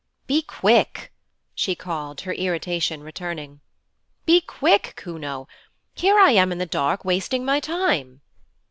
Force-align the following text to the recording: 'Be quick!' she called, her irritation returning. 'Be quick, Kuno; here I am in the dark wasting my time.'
'Be 0.25 0.41
quick!' 0.41 1.13
she 1.53 1.75
called, 1.75 2.21
her 2.21 2.33
irritation 2.33 3.03
returning. 3.03 3.61
'Be 4.25 4.41
quick, 4.41 4.93
Kuno; 4.97 5.47
here 5.93 6.17
I 6.17 6.31
am 6.31 6.51
in 6.51 6.57
the 6.57 6.65
dark 6.65 7.05
wasting 7.05 7.45
my 7.45 7.59
time.' 7.59 8.21